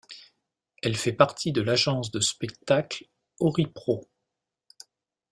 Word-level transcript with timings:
Elle 0.81 0.95
fait 0.95 1.13
partie 1.13 1.51
de 1.51 1.61
l'agence 1.61 2.09
de 2.09 2.21
spectacles 2.21 3.05
Horipro. 3.39 4.09